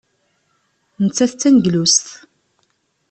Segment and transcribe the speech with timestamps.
[1.03, 2.07] Nettat d taneglust.